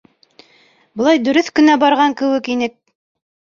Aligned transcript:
Былай 1.01 1.21
дөрөҫ 1.27 1.53
кенә 1.61 1.77
барған 1.85 2.19
кеүек 2.25 2.53
инек. 2.57 2.77